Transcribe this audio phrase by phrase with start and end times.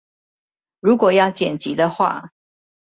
[0.79, 2.31] 如果要剪輯的話